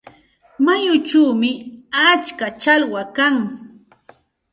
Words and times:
Mayuchawmi 0.65 1.49
atska 2.09 2.47
challwa 2.61 3.01
kan. 3.15 3.35